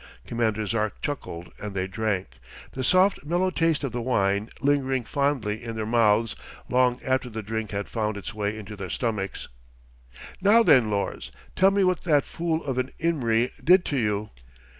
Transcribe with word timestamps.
Commander 0.25 0.65
Zark 0.65 0.99
chuckled 1.03 1.51
and 1.59 1.75
they 1.75 1.85
drank, 1.85 2.39
the 2.71 2.83
soft, 2.83 3.23
mellow 3.23 3.51
taste 3.51 3.83
of 3.83 3.91
the 3.91 4.01
wine 4.01 4.49
lingering 4.59 5.03
fondly 5.03 5.63
in 5.63 5.75
their 5.75 5.85
mouths 5.85 6.35
long 6.67 6.99
after 7.05 7.29
the 7.29 7.43
drink 7.43 7.69
had 7.69 7.87
found 7.87 8.17
its 8.17 8.33
way 8.33 8.57
into 8.57 8.75
their 8.75 8.89
stomachs. 8.89 9.47
"Now 10.41 10.63
then, 10.63 10.89
Lors. 10.89 11.31
Tell 11.55 11.69
me 11.69 11.83
what 11.83 12.01
that 12.01 12.25
fool 12.25 12.63
of 12.63 12.79
an 12.79 12.89
Imry 12.97 13.51
did 13.63 13.85
to 13.85 13.97
you." 13.97 14.31